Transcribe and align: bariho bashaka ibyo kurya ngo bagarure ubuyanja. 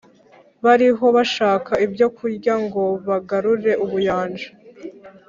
bariho 0.63 1.05
bashaka 1.15 1.71
ibyo 1.85 2.07
kurya 2.17 2.53
ngo 2.63 2.83
bagarure 3.07 3.71
ubuyanja. 3.85 4.47